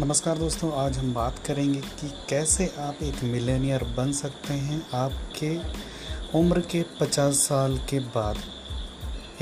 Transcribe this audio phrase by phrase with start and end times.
[0.00, 5.50] नमस्कार दोस्तों, आज हम बात करेंगे कि कैसे आप एक मिलेनियर बन सकते हैं आपके
[6.38, 8.36] उम्र के 50 साल के बाद।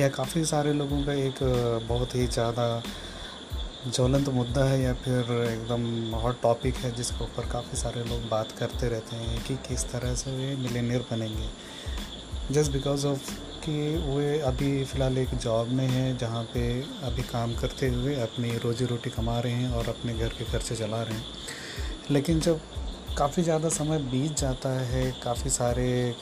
[0.00, 1.38] यह काफ़ी सारे लोगों का एक
[1.88, 2.82] बहुत ही ज़्यादा
[3.86, 8.52] ज्वलंत मुद्दा है या फिर एकदम हॉट टॉपिक है जिसके ऊपर काफ़ी सारे लोग बात
[8.52, 11.48] करते रहते हैं कि किस तरह से वे मिलेनियर बनेंगे।
[12.54, 13.72] जस्ट बिकॉज़ ऑफ़ कि
[14.06, 16.62] वे अभी फ़िलहाल एक जॉब में हैं, जहाँ पे
[17.04, 20.76] अभी काम करते हुए अपनी रोज़ी रोटी कमा रहे हैं और अपने घर के खर्चे
[20.76, 21.24] चला रहे हैं।
[22.10, 22.60] लेकिन जब
[23.18, 26.14] काफ़ी ज़्यादा समय बीत जाता है, काफ़ी सारे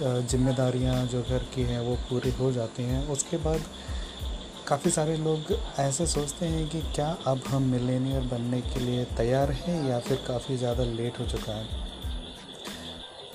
[0.00, 3.60] जिम्मेदारियाँ जो घर की हैं वो पूरी हो जाती हैं, उसके बाद
[4.68, 9.50] काफ़ी सारे लोग ऐसे सोचते हैं कि क्या अब हम मिलेनियर बनने के लिए तैयार
[9.52, 11.86] हैं या फिर काफ़ी ज़्यादा लेट हो चुका है।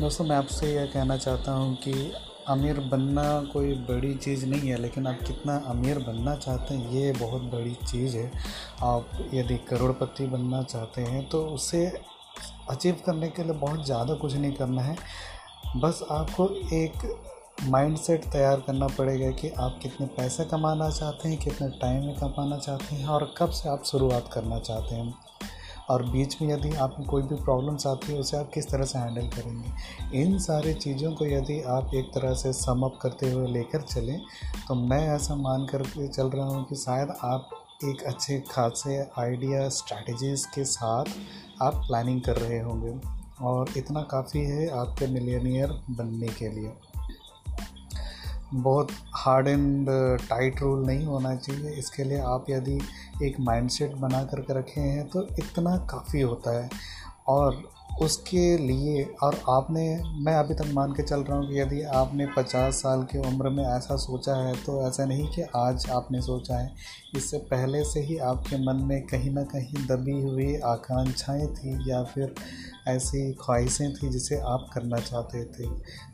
[0.01, 1.91] दोस्तों, मैं आपसे यह कहना चाहता हूँ कि
[2.49, 7.11] अमीर बनना कोई बड़ी चीज़ नहीं है, लेकिन आप कितना अमीर बनना चाहते हैं, ये
[7.11, 8.31] बहुत बड़ी चीज़ है।
[8.83, 11.85] आप यदि करोड़पति बनना चाहते हैं तो उसे
[12.69, 14.95] अचीव करने के लिए बहुत ज़्यादा कुछ नहीं करना है।
[15.77, 17.07] बस आपको एक
[17.63, 22.15] माइंड सेट तैयार करना पड़ेगा कि आप कितने पैसे कमाना चाहते हैं, कितने टाइम में
[22.15, 25.13] कमाना चाहते हैं, और कब से आप शुरुआत करना चाहते हैं।
[25.89, 28.99] और बीच में यदि आप कोई भी प्रॉब्लम्स आती है, उसे आप किस तरह से
[28.99, 30.21] हैंडल करेंगे?
[30.21, 34.19] इन सारी चीज़ों को यदि आप एक तरह से सम अप करते हुए लेकर चलें
[34.67, 37.49] तो मैं ऐसा मान कर चल रहा हूँ कि शायद आप
[37.85, 41.05] एक अच्छे खासे आइडिया स्ट्रैटेजीज़ के साथ
[41.61, 42.93] आप प्लानिंग कर रहे होंगे
[43.41, 46.71] और इतना काफ़ी है आपके मिलेनियर बनने के लिए।
[48.53, 49.87] बहुत हार्ड एंड
[50.29, 52.79] टाइट रूल नहीं होना चाहिए। इसके लिए आप यदि
[53.23, 56.69] एक माइंडसेट बना करके रखे हैं तो इतना काफ़ी होता है।
[57.27, 57.63] और
[58.01, 59.83] उसके लिए और आपने,
[60.23, 63.49] मैं अभी तक मान के चल रहा हूँ कि यदि आपने पचास साल की उम्र
[63.49, 66.71] में ऐसा सोचा है तो ऐसा नहीं कि आज आपने सोचा है।
[67.15, 72.03] इससे पहले से ही आपके मन में कहीं ना कहीं दबी हुई आकांक्षाएँ थी या
[72.03, 72.33] फिर
[72.87, 75.69] ऐसी ख्वाहिशें थी जिसे आप करना चाहते थे।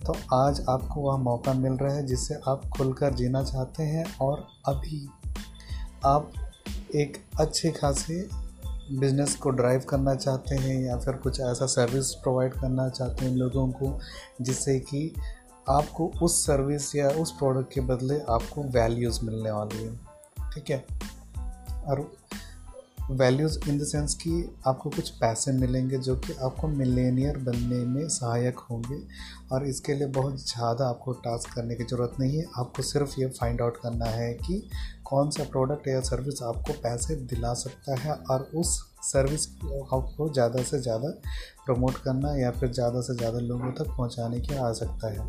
[0.06, 4.48] तो आज आपको वह मौका मिल रहा है जिससे आप खुलकर जीना चाहते हैं और
[4.68, 5.08] अभी
[6.06, 6.32] आप
[6.96, 8.49] एक अच्छे खासे
[8.92, 13.36] बिज़नेस को ड्राइव करना चाहते हैं या फिर कुछ ऐसा सर्विस प्रोवाइड करना चाहते हैं
[13.36, 14.00] लोगों को,
[14.42, 15.16] जिससे कि
[15.70, 19.96] आपको उस सर्विस या उस प्रोडक्ट के बदले आपको वैल्यूज़ मिलने वाली है।
[20.54, 20.86] ठीक है?
[21.84, 22.12] और
[23.10, 24.32] वैल्यूज़ इन द सेंस कि
[24.68, 28.98] आपको कुछ पैसे मिलेंगे जो कि आपको मिलेनियर बनने में सहायक होंगे
[29.52, 33.28] और इसके लिए बहुत ज़्यादा आपको टास्क करने की ज़रूरत नहीं है। आपको सिर्फ़ ये
[33.30, 34.62] फाइंड आउट करना है कि
[35.06, 39.48] कौन सा प्रोडक्ट या सर्विस आपको पैसे दिला सकता है और उस सर्विस
[39.94, 41.10] आपको ज़्यादा से ज़्यादा
[41.66, 45.28] प्रमोट करना या फिर ज़्यादा से ज़्यादा लोगों तक पहुँचाने की आ सकता है।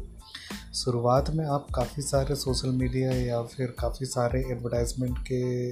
[0.74, 5.70] शुरुआत में आप काफ़ी सारे सोशल मीडिया या फिर काफ़ी सारे एडवर्टाइजमेंट के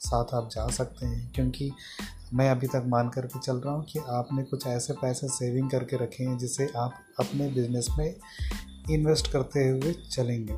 [0.00, 1.70] साथ आप जा सकते हैं, क्योंकि
[2.34, 5.70] मैं अभी तक मान कर के चल रहा हूँ कि आपने कुछ ऐसे पैसे सेविंग
[5.70, 8.14] करके रखे हैं, जिसे आप अपने बिज़नेस में
[8.90, 10.54] इन्वेस्ट करते हुए चलेंगे।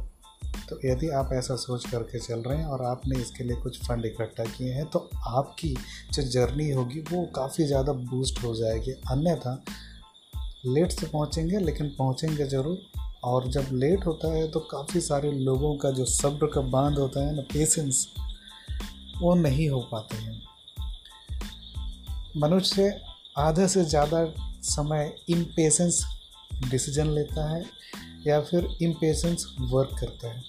[0.69, 4.04] तो यदि आप ऐसा सोच करके चल रहे हैं और आपने इसके लिए कुछ फंड
[4.06, 5.75] इकट्ठा किए हैं तो आपकी
[6.12, 9.62] जो जर्नी होगी, वो काफ़ी ज़्यादा बूस्ट हो जाएगी। अन्यथा
[10.66, 12.78] लेट से पहुँचेंगे, लेकिन पहुँचेंगे ज़रूर।
[13.25, 17.26] और जब लेट होता है तो काफ़ी सारे लोगों का जो सब्र का बाँध होता
[17.26, 18.06] है ना पेशेंस
[19.21, 20.43] वो नहीं हो पाते हैं।
[22.37, 23.01] मनुष्य
[23.39, 26.05] आधे से ज़्यादा समय इम्पेशेंस
[26.71, 27.65] डिसीज़न लेता है
[28.27, 30.43] या फिर इम्पेशेंस वर्क करता है।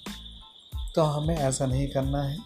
[0.94, 2.38] तो हमें ऐसा नहीं करना है।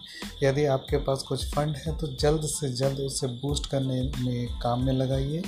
[0.43, 4.85] यदि आपके पास कुछ फंड है तो जल्द से जल्द उसे बूस्ट करने में काम
[4.85, 5.41] में लगाइए।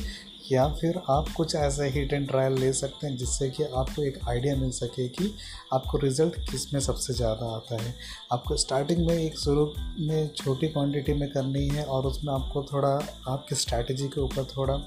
[0.52, 4.20] या फिर आप कुछ ऐसे हिट एंड ट्रायल ले सकते हैं जिससे कि आपको एक
[4.30, 5.34] आइडिया मिल सके कि
[5.74, 7.94] आपको रिज़ल्ट किसमें सबसे ज़्यादा आता है।
[8.32, 9.66] आपको स्टार्टिंग में एक शुरू
[10.00, 12.94] में छोटी क्वांटिटी में करनी है और उसमें आपको थोड़ा,
[13.28, 14.78] आपकी स्ट्रैटेजी के ऊपर थोड़ा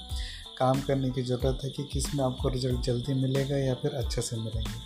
[0.58, 4.36] काम करने की ज़रूरत है कि किसमें आपको रिज़ल्ट जल्दी मिलेगा या फिर अच्छे से
[4.36, 4.78] मिलेंगे।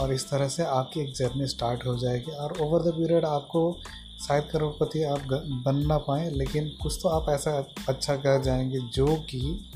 [0.00, 3.70] और इस तरह से आपकी एक जर्नी स्टार्ट हो जाएगी और ओवर द पीरियड आपको
[4.26, 5.20] शायद करोड़पति आप
[5.66, 9.70] बन ना पाएँ, लेकिन कुछ तो आप ऐसा अच्छा कर जाएँगे जो कि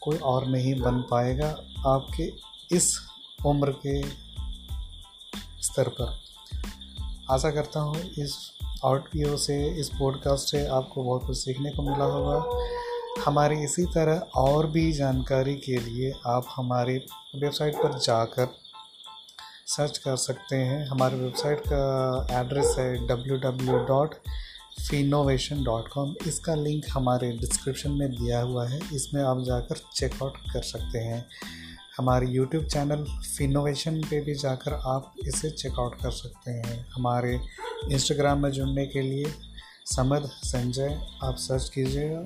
[0.00, 1.48] कोई और नहीं बन पाएगा
[1.86, 2.32] आपके
[2.76, 3.00] इस
[3.46, 4.02] उम्र के
[5.62, 6.18] स्तर पर।
[7.30, 8.52] आशा करता हूँ इस
[8.84, 12.66] ऑडियो से, इस पॉडकास्ट से आपको बहुत कुछ सीखने को मिला होगा।
[13.26, 16.98] हमारी इसी तरह और भी जानकारी के लिए आप हमारी
[17.36, 18.54] वेबसाइट पर जाकर
[19.72, 24.14] सर्च कर सकते हैं। हमारे वेबसाइट का एड्रेस है W W dot
[24.80, 30.36] Finnovation dot com इसका लिंक हमारे डिस्क्रिप्शन में दिया हुआ है। इसमें आप जाकर चेकआउट
[30.52, 31.24] कर सकते हैं।
[31.96, 37.38] हमारे यूट्यूब चैनल फिनोवेशन पे भी जाकर आप इसे चेकआउट कर सकते हैं। हमारे
[37.90, 39.32] इंस्टाग्राम में जुड़ने के लिए
[39.86, 42.22] समद संजय, आप सर्च कीजिएगा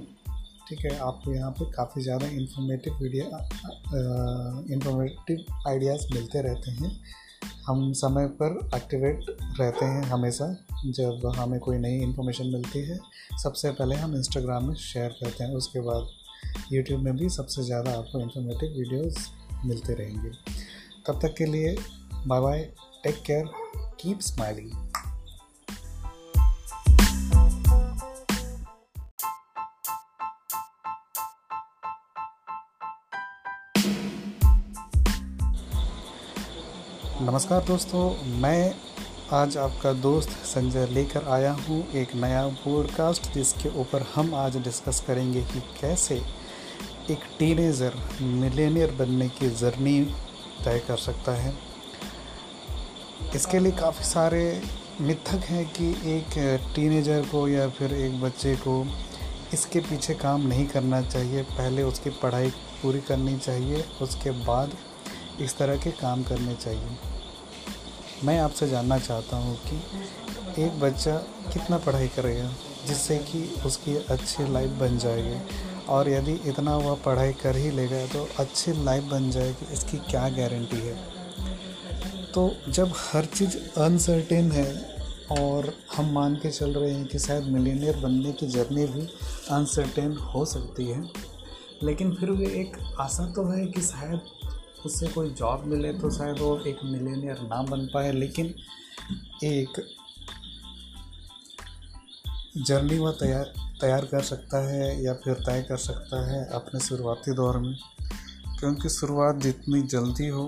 [0.69, 3.25] ठीक है, आपको यहाँ पे काफ़ी ज़्यादा इंफॉर्मेटिव वीडियो
[4.75, 6.91] इंफॉर्मेटिव आइडियाज़ मिलते रहते हैं।
[7.67, 9.21] हम समय पर एक्टिवेट
[9.61, 10.47] रहते हैं हमेशा,
[10.87, 12.99] जब हमें कोई नई इन्फॉर्मेशन मिलती है,
[13.43, 16.07] सबसे पहले हम इंस्टाग्राम में शेयर करते हैं, उसके बाद
[16.73, 19.31] यूट्यूब में भी सबसे ज़्यादा आपको इन्फॉर्मेटिव वीडियोस
[19.65, 20.31] मिलते रहेंगे।
[21.07, 21.77] तब तक के लिए
[22.27, 22.63] bye bye
[23.05, 23.45] take care
[24.01, 24.86] keep smiling
[37.26, 38.75] नमस्कार दोस्तों, मैं
[39.32, 45.02] आज आपका दोस्त संजय लेकर आया हूँ एक नया पॉडकास्ट जिसके ऊपर हम आज डिस्कस
[45.06, 46.17] करेंगे कि कैसे
[47.11, 50.00] एक टीनेजर मिलेनियर बनने की जर्नी
[50.64, 51.55] तय कर सकता है।
[53.34, 54.62] इसके लिए काफ़ी सारे
[55.00, 56.38] मिथक हैं कि एक
[56.76, 58.84] टीनेजर को या फिर एक बच्चे को
[59.52, 62.50] इसके पीछे काम नहीं करना चाहिए। पहले उसकी पढ़ाई
[62.82, 64.76] पूरी करनी चाहिए, उसके बाद
[65.40, 67.14] इस तरह के काम करने चाहिए।
[68.25, 71.17] मैं आपसे जानना चाहता हूँ कि एक बच्चा
[71.53, 72.49] कितना पढ़ाई करेगा
[72.87, 75.39] जिससे कि उसकी अच्छी लाइफ बन जाएगी?
[75.89, 80.29] और यदि इतना वह पढ़ाई कर ही लेगा तो अच्छी लाइफ बन जाएगी, इसकी क्या
[80.29, 80.95] गारंटी है?
[82.35, 84.71] तो जब हर चीज़ अनसर्टेन है
[85.33, 89.07] और हम मान के चल रहे हैं कि शायद मिलीनियर बनने की जर्नी भी
[89.51, 91.03] अनसर्टेन हो सकती है,
[91.83, 94.21] लेकिन फिर भी एक आशा तो है कि शायद
[94.87, 98.55] उससे कोई जॉब मिले तो शायद वो एक मिलेनियर ना बन पाए, लेकिन
[99.44, 99.81] एक
[102.59, 107.33] जर्नी वह तैयार तैयार कर सकता है या फिर तय कर सकता है अपने शुरुआती
[107.35, 107.75] दौर में।
[108.59, 110.44] क्योंकि शुरुआत जितनी जल्दी हो,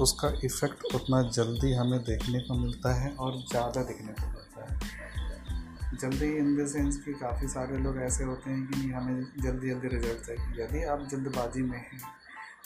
[0.00, 5.98] उसका इफ़ेक्ट उतना जल्दी हमें देखने को मिलता है और ज़्यादा देखने को मिलता है।
[6.00, 9.70] जल्दी इन द सेंस कि काफ़ी सारे लोग ऐसे होते हैं कि नहीं, हमें जल्दी
[9.70, 12.00] जल्दी रिज़ल्ट चाहिए। यदि आप जल्दबाजी में हैं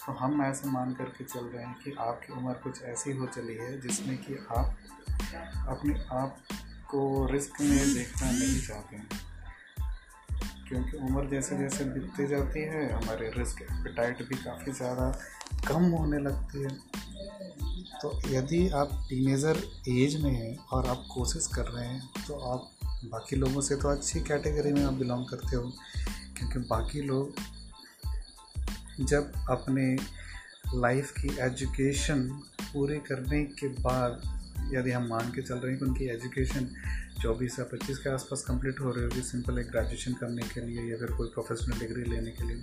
[0.08, 3.55] तो हम ऐसे मान करके चल रहे हैं कि आपकी उम्र कुछ ऐसी हो चली
[3.55, 4.76] है जिसमें कि आप
[5.69, 6.38] अपने आप
[6.90, 7.00] को
[7.32, 9.08] रिस्क में देखना नहीं चाहते हैं।
[10.69, 15.10] क्योंकि उम्र जैसे जैसे बीतती जाती है, हमारे रिस्क एपिटाइट भी काफ़ी ज़्यादा
[15.69, 16.70] कम होने लगती है।
[18.00, 22.70] तो यदि आप टीनेज़र एज में हैं और आप कोशिश कर रहे हैं तो आप
[23.05, 25.72] बाकी लोगों से तो अच्छी कैटेगरी में आप बिलोंग करते हो,
[26.38, 27.46] क्योंकि बाकी लोग
[29.00, 29.96] जब अपने
[30.74, 32.28] लाइफ की एजुकेशन
[32.72, 34.22] पूरी करने के बाद,
[34.74, 36.68] यदि हम मान के चल रहे हैं कि उनकी एजुकेशन
[37.22, 40.90] चौबीस या पच्चीस के आसपास कंप्लीट हो रही होगी सिंपल एक ग्रेजुएशन करने के लिए
[40.90, 42.62] या फिर कोई प्रोफेशनल डिग्री लेने के लिए,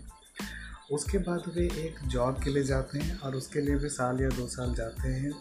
[0.92, 4.30] उसके बाद वे एक जॉब के लिए जाते हैं और उसके लिए भी साल या
[4.30, 5.32] दो साल जाते हैं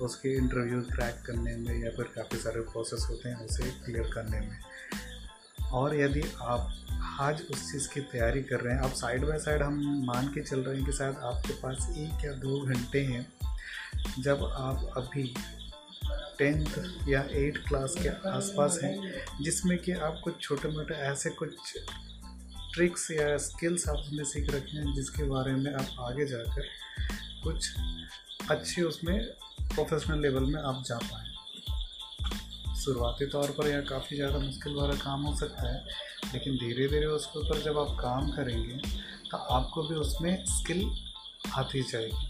[0.00, 4.40] उसके इंटरव्यू क्रैक करने में या फिर काफ़ी सारे प्रोसेस होते हैं उसे क्लियर करने
[4.40, 4.58] में।
[5.74, 6.74] और यदि आप
[7.20, 10.40] आज उस चीज़ की तैयारी कर रहे हैं, आप साइड बाय साइड हम मान के
[10.40, 13.32] चल रहे हैं कि शायद आपके पास एक या दो घंटे हैं।
[14.18, 15.34] जब आप अभी
[16.38, 16.66] टेंथ
[17.08, 21.50] या एट क्लास के आसपास हैं, जिसमें कि आप कुछ छोटे मोटे ऐसे कुछ
[22.74, 26.66] ट्रिक्स या स्किल्स आप उसमें सीख रखे हैं, जिसके बारे में आप आगे जाकर
[27.42, 27.74] कुछ
[28.50, 29.24] अच्छे उसमें
[29.74, 31.33] प्रोफेशनल लेवल में आप जा पाएँ।
[32.84, 35.84] शुरुआती तौर पर यह काफ़ी ज़्यादा मुश्किल वाला काम हो सकता है,
[36.32, 38.76] लेकिन धीरे धीरे उसके ऊपर जब आप काम करेंगे
[39.30, 40.84] तो आपको भी उसमें स्किल
[41.52, 42.26] आती जाएगी।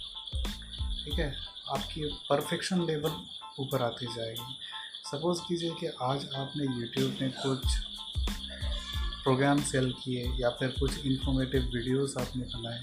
[1.04, 1.34] ठीक है?
[1.70, 3.12] आपकी परफेक्शन लेवल
[3.60, 4.56] ऊपर आती जाएगी।
[5.04, 7.78] सपोज़ कीजिए कि आज आपने यूट्यूब में कुछ
[9.24, 12.82] प्रोग्राम सेल किए या फिर कुछ इन्फॉर्मेटिव वीडियोस आपने बनाए।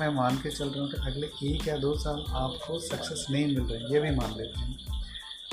[0.00, 3.46] मैं मान के चल रहा हूँ कि अगले एक या दो साल आपको सक्सेस नहीं
[3.46, 5.02] मिल रही, ये भी मान लेते हैं।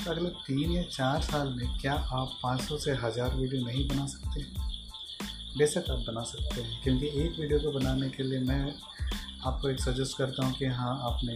[0.09, 4.41] अगले तीन या चार साल में क्या आप 500 से हज़ार वीडियो नहीं बना सकते
[5.57, 8.73] बेशक आप बना सकते हैं, क्योंकि एक वीडियो को बनाने के लिए मैं
[9.45, 11.35] आपको एक सजेस्ट करता हूँ कि हाँ आपने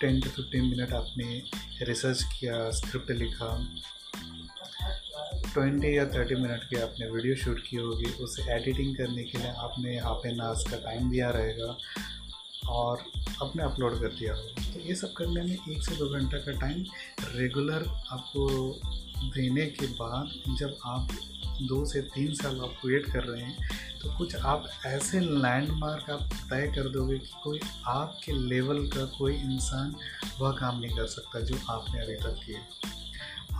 [0.00, 1.42] टेन टू फिफ्टीन मिनट आपने
[1.86, 3.50] रिसर्च किया स्क्रिप्ट लिखा।
[5.52, 9.50] ट्वेंटी या थर्टी मिनट की आपने वीडियो शूट की होगी। उसे एडिटिंग करने के लिए
[9.66, 11.76] आपने हाफ़ एन आवर्स का टाइम दिया रहेगा।
[12.68, 13.04] और
[13.42, 16.52] अपने अपलोड कर दिया। हो तो ये सब करने में एक से दो घंटा का
[16.60, 16.84] टाइम
[17.34, 18.48] रेगुलर आपको
[19.34, 21.08] देने के बाद जब आप
[21.62, 23.68] दो से तीन साल आप वेट कर रहे हैं
[24.02, 29.34] तो कुछ आप ऐसे लैंडमार्क आप तय कर दोगे कि कोई आपके लेवल का कोई
[29.34, 29.94] इंसान
[30.40, 32.60] वह काम नहीं कर सकता जो आपने अभी तक किए।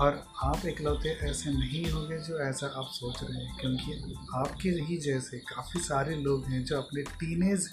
[0.00, 4.96] और आप इकलौते ऐसे नहीं होंगे जो ऐसा आप सोच रहे हैं, क्योंकि आपके ही
[4.96, 7.70] जैसे काफ़ी सारे लोग हैं जो अपने टीनेज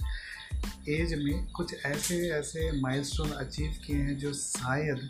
[0.89, 5.09] एज में कुछ ऐसे ऐसे माइलस्टोन अचीव किए हैं जो शायद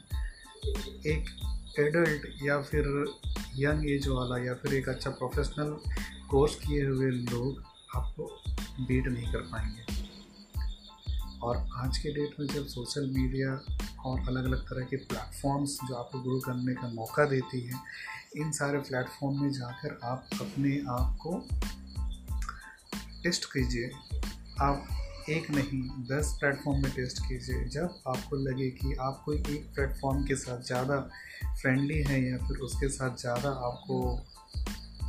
[1.06, 1.26] एक
[1.80, 3.16] एडल्ट या फिर
[3.56, 5.78] यंग एज वाला या फिर एक अच्छा प्रोफेशनल
[6.30, 7.64] कोर्स किए हुए लोग
[7.96, 8.44] आपको
[8.88, 10.08] बीट नहीं कर पाएँगे।
[11.42, 13.66] और आज के डेट में जब सोशल मीडिया
[14.06, 17.84] और अलग अलग तरह के प्लेटफॉर्म्स जो आपको ग्रो करने का मौका देती हैं,
[18.38, 21.48] इन सारे प्लेटफॉर्म में जाकर आप अपने आप को
[23.24, 23.92] टेस्ट कीजिए।
[24.62, 24.88] आप
[25.30, 30.24] एक नहीं, दस प्लेटफॉर्म में टेस्ट कीजिए। जब आपको लगे कि आप कोई एक प्लेटफॉर्म
[30.24, 31.00] के साथ ज़्यादा
[31.62, 33.98] फ्रेंडली हैं या फिर उसके साथ ज़्यादा आपको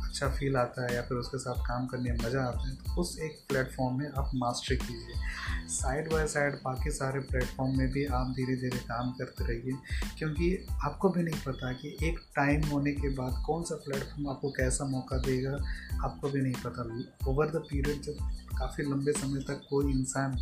[0.09, 3.01] अच्छा फील आता है या फिर उसके साथ काम करने में मज़ा आता है तो
[3.01, 8.05] उस एक प्लेटफॉर्म में आप मास्टरी कीजिए। साइड बाय साइड बाकी सारे प्लेटफॉर्म में भी
[8.05, 9.73] आप धीरे धीरे काम करते रहिए,
[10.17, 14.51] क्योंकि आपको भी नहीं पता कि एक टाइम होने के बाद कौन सा प्लेटफॉर्म आपको
[14.51, 15.55] कैसा मौका देगा,
[16.03, 16.87] आपको भी नहीं पता।
[17.29, 18.27] ओवर द पीरियड जब
[18.59, 20.37] काफ़ी लंबे समय तक कोई इंसान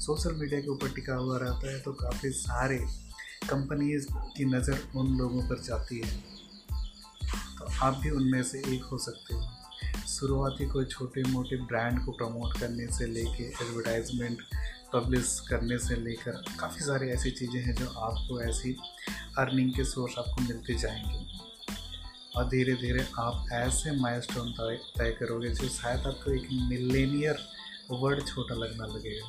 [0.00, 2.78] सोशल मीडिया के ऊपर टिका हुआ रहता है तो काफ़ी सारे
[3.48, 4.06] कंपनीज़
[4.36, 6.42] की नज़र उन लोगों पर जाती है।
[7.64, 9.50] तो आप भी उनमें से एक हो सकते हो।
[10.08, 14.38] शुरुआती कोई छोटे मोटे ब्रांड को प्रमोट करने से लेके एडवर्टाइजमेंट
[14.92, 18.76] पब्लिश करने से लेकर काफ़ी सारी ऐसी चीज़ें हैं जो आपको ऐसी
[19.38, 21.38] अर्निंग के सोर्स आपको मिलते जाएँगे।
[22.36, 24.52] और धीरे धीरे आप ऐसे माइलस्टोन
[24.98, 27.38] तय करोगे जो शायद आपको एक मिलेनियर
[27.90, 29.28] वर्ड छोटा लगना लगेगा।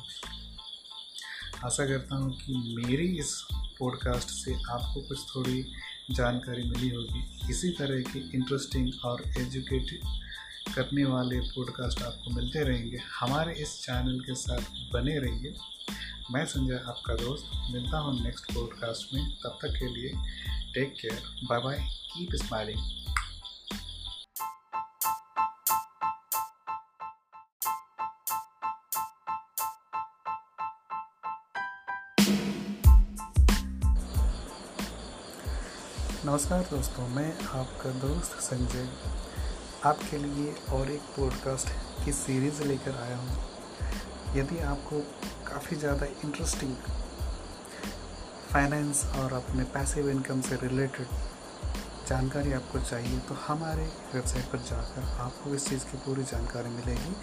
[1.66, 5.72] आशा करता हूँ कि मेरी इस पॉडकास्ट से आपको कुछ थोड़ी
[6.10, 10.18] जानकारी मिली होगी। इसी तरह की इंटरेस्टिंग और एजुकेटिव
[10.74, 15.54] करने वाले पॉडकास्ट आपको मिलते रहेंगे। हमारे इस चैनल के साथ बने रहिए।
[16.30, 20.08] मैं संजय, आपका दोस्त। मिलता हूँ नेक्स्ट पॉडकास्ट में। तब तक के लिए
[20.74, 22.78] take care bye bye keep smiling
[36.26, 38.86] नमस्कार दोस्तों, मैं आपका दोस्त संजय,
[39.84, 41.68] आपके लिए और एक पॉडकास्ट
[42.04, 43.36] की सीरीज़ लेकर आया हूँ।
[44.36, 45.00] यदि आपको
[45.46, 46.74] काफ़ी ज़्यादा इंटरेस्टिंग
[48.52, 51.06] फाइनेंस और अपने पैसिव इनकम से रिलेटेड
[52.08, 57.14] जानकारी आपको चाहिए तो हमारे वेबसाइट पर जाकर आपको इस चीज़ की पूरी जानकारी मिलेगी।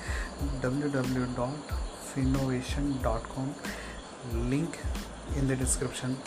[0.62, 3.48] www.finnovation.com
[4.50, 4.72] link
[5.38, 6.18] in the description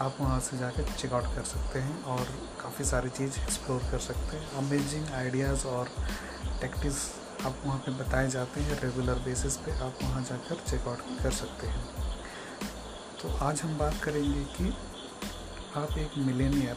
[0.00, 2.24] आप वहाँ से जाकर चेकआउट कर सकते हैं और
[2.60, 5.88] काफ़ी सारी चीज़ एक्सप्लोर कर सकते हैं। अमेजिंग आइडियाज़ और
[6.60, 7.12] टेक्टिक्स
[7.44, 11.66] आप वहाँ पे बताए जाते हैं रेगुलर बेसिस पे आप वहाँ जाकर चेकआउट कर सकते
[11.66, 11.84] हैं।
[13.22, 14.74] तो आज हम बात करेंगे कि
[15.76, 16.76] आप एक मिलेनियर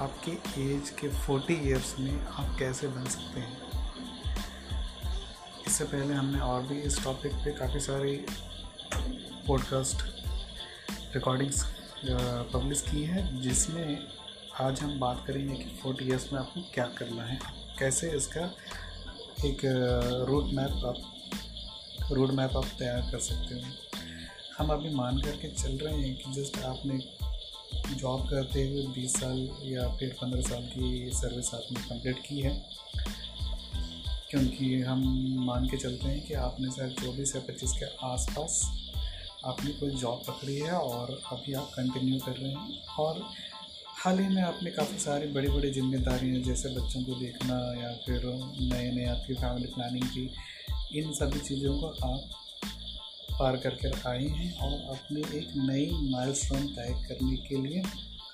[0.00, 0.30] आपके
[0.62, 3.62] एज के 40 इयर्स में आप कैसे बन सकते हैं।
[5.66, 8.26] इससे पहले हमने और भी इस टॉपिक पे काफ़ी सारी
[9.46, 9.96] पॉडकास्ट
[11.14, 14.06] रिकॉर्डिंग्स पब्लिश की है, जिसमें
[14.60, 17.38] आज हम बात करेंगे कि फोर्टी ईयर्स में आपको क्या करना है,
[17.78, 18.44] कैसे इसका
[19.44, 19.60] एक
[20.28, 23.70] रूट मैप आप रोड मैप आप तैयार कर सकते हो।
[24.58, 26.98] हम अभी मान करके चल रहे हैं कि जस्ट आपने
[27.94, 32.66] जॉब करते हुए बीस साल या फिर पंद्रह साल की सर्विस आपने कंप्लीट की है।
[34.30, 35.02] क्योंकि हम
[35.46, 38.60] मान के चलते हैं कि आपने शायद चौबीस या पच्चीस के आसपास
[39.46, 42.86] आपने कोई जॉब पकड़ी है और अभी आप कंटिन्यू कर रहे हैं?
[42.98, 43.22] और
[43.96, 48.26] हाल ही में आपने काफ़ी सारी बड़ी बड़ी जिम्मेदारियाँ, जैसे बच्चों को देखना या फिर
[48.60, 50.30] नए नए आपकी फैमिली प्लानिंग की,
[50.98, 52.20] इन सभी चीज़ों को आप
[53.32, 57.82] पार करके आए हैं और अपने एक नई माइलस्टोन तय करने के लिए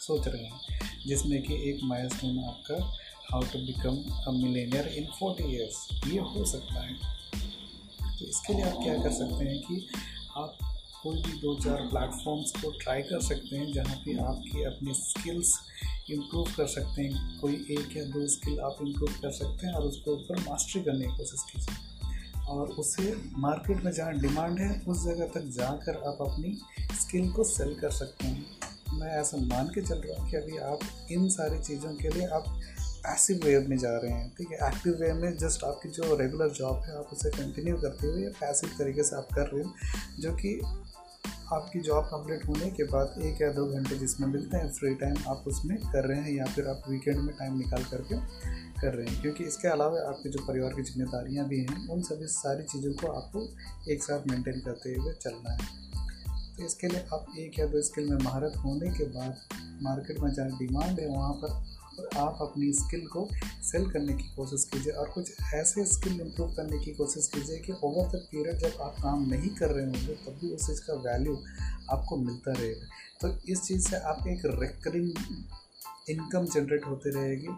[0.01, 0.61] सोच रहे हैं,
[1.07, 2.93] जिसमें कि एक माइलस्टोन आपका
[3.33, 6.95] how to become a millionaire in forty years ये हो सकता है।
[8.19, 9.87] तो इसके लिए आप क्या कर सकते हैं कि
[10.37, 10.72] आप
[11.03, 15.59] कोई भी दो चार प्लेटफॉर्म्स को ट्राई कर सकते हैं जहाँ पे आपकी अपनी स्किल्स
[16.11, 19.83] इम्प्रूव कर सकते हैं। कोई एक या दो स्किल आप इम्प्रूव कर सकते हैं और
[19.83, 25.05] उसके ऊपर मास्टरी करने की कोशिश कीजिए। और उससे मार्केट में जहाँ डिमांड है, उस
[25.05, 26.59] जगह तक जाकर आप अपनी
[27.01, 28.47] स्किल को सेल कर सकते हैं।
[28.93, 30.79] मैं ऐसा मान के चल रहा हूँ कि अभी आप
[31.13, 32.45] इन सारी चीज़ों के लिए आप
[33.05, 36.49] पैसिव वे में जा रहे हैं। ठीक है एक्टिव वे में जस्ट आपकी जो रेगुलर
[36.49, 39.73] जॉब है, आप उसे कंटिन्यू करते हुए या पैसिव तरीके से आप कर रहे हो,
[40.21, 40.61] जो कि
[41.53, 45.17] आपकी जॉब कंप्लीट होने के बाद एक या दो घंटे जिसमें मिलते हैं, फ्री टाइम
[45.29, 48.17] आप उसमें कर रहे हैं या फिर आप वीकेंड में टाइम निकाल करके
[48.81, 52.27] कर रहे हैं। क्योंकि इसके अलावा आपके जो परिवार की जिम्मेदारियाँ भी हैं, उन सभी
[52.27, 53.49] सारी चीज़ों को आपको
[53.91, 55.83] एक साथ मेंटेन करते हुए चलना है।
[56.57, 59.37] तो इसके लिए आप एक या दो स्किल में महारत होने के बाद
[59.83, 63.29] मार्केट में जहाँ डिमांड है, वहाँ पर और आप अपनी स्किल को
[63.63, 67.73] सेल करने की कोशिश कीजिए और कुछ ऐसे स्किल इम्प्रूव करने की कोशिश कीजिए कि
[67.73, 70.95] ओवर द पीरियड जब आप काम नहीं कर रहे होंगे, तब भी उस चीज़ का
[70.95, 71.43] वैल्यू
[71.91, 72.87] आपको मिलता रहेगा।
[73.21, 75.13] तो इस चीज़ से आप एक रिकरिंग
[76.11, 77.49] इनकम जनरेट होती रहेगी।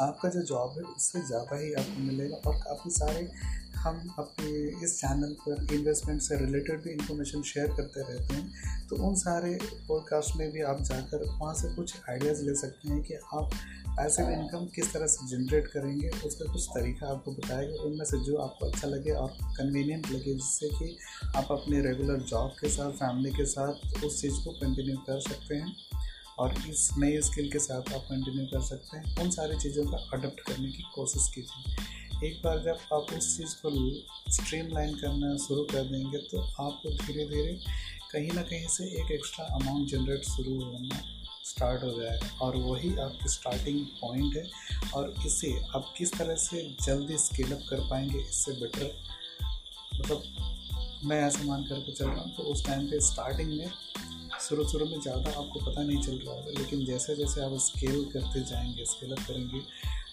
[0.00, 3.28] आपका जो जॉब है, उससे ज़्यादा ही आपको मिलेगा और काफ़ी सारे
[3.76, 4.50] हम अपने
[4.84, 9.58] इस चैनल पर इन्वेस्टमेंट से रिलेटेड भी इंफॉर्मेशन शेयर करते रहते हैं। तो उन सारे
[9.88, 13.50] पॉडकास्ट में भी आप जाकर वहाँ से कुछ आइडियाज़ ले सकते हैं कि आप
[13.96, 18.36] पैसिव इनकम किस तरह से जनरेट करेंगे, उसका कुछ तरीका आपको बताएगा। उनमें से जो
[18.36, 20.96] आपको अच्छा लगे और कन्वीनियंट लगे, जिससे कि
[21.36, 25.54] आप अपने रेगुलर जॉब के साथ फैमिली के साथ उस चीज़ को कंटिन्यू कर सकते
[25.54, 25.74] हैं।
[26.38, 29.96] और इस नए स्किल के साथ आप कंटिन्यू कर सकते हैं। उन सारी चीज़ों का
[30.12, 33.70] अडोप्ट करने की कोशिश कीजिए। एक बार जब आप उस चीज़ को
[34.32, 37.60] स्ट्रीम लाइन करना शुरू कर देंगे तो आपको धीरे धीरे
[38.12, 41.00] कहीं ना कहीं से एक एक्स्ट्रा अमाउंट जनरेट शुरू होना
[41.44, 44.44] स्टार्ट हो जाएगा। और वही आपकी स्टार्टिंग पॉइंट है।
[44.94, 48.92] और इसे आप किस तरह से जल्दी स्केल अप कर पाएँगे, इससे बेटर
[49.94, 50.22] मतलब
[51.04, 53.70] मैं ऐसा मान करके चल रहा हूँ। तो उस टाइम पे स्टार्टिंग में,
[54.40, 58.04] शुरू शुरू में ज़्यादा आपको पता नहीं चल रहा होगा, लेकिन जैसे जैसे आप स्केल
[58.04, 59.60] करते जाएँगे स्केल अप करेंगे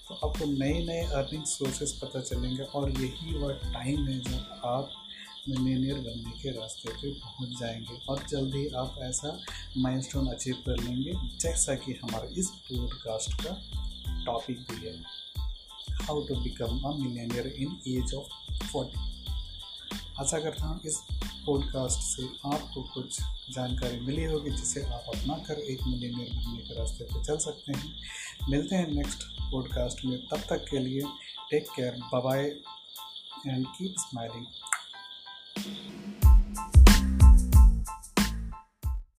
[0.10, 4.92] तो आपको नए नए अर्निंग सोर्सेज पता चलेंगे और यही वह टाइम है जब आप
[5.50, 9.40] मिलीनियर बनने के रास्ते पे पहुँच जाएँगे और जल्द ही आप ऐसा
[9.78, 13.54] माइलस्टोन अचीव कर लेंगे, जैसा कि हमारा इस पॉडकास्ट का
[14.26, 15.04] टॉपिक भी है
[16.02, 19.19] how to become a millionaire in age of forty
[19.94, 20.98] आशा करता हूँ इस
[21.46, 26.80] पॉडकास्ट से आपको कुछ जानकारी मिली होगी, जिसे आप अपना कर एक मिलीनियर बनने के
[26.80, 27.96] रास्ते पर चल सकते हैं।
[28.50, 31.02] मिलते हैं नेक्स्ट पॉडकास्ट में। तब तक के लिए
[31.52, 32.44] take care bye
[33.48, 34.46] and keep smiling